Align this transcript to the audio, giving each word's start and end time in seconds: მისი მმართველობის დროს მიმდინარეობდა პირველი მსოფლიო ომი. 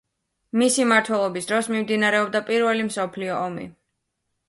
მისი 0.61 0.85
მმართველობის 0.87 1.51
დროს 1.53 1.71
მიმდინარეობდა 1.75 2.45
პირველი 2.51 2.89
მსოფლიო 2.91 3.41
ომი. 3.47 3.73